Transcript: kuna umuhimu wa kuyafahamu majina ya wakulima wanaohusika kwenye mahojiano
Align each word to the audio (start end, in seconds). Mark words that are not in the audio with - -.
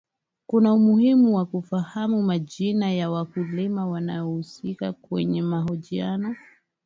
kuna 0.47 0.73
umuhimu 0.73 1.35
wa 1.35 1.45
kuyafahamu 1.45 2.21
majina 2.21 2.91
ya 2.93 3.11
wakulima 3.11 3.87
wanaohusika 3.87 4.93
kwenye 4.93 5.41
mahojiano 5.41 6.35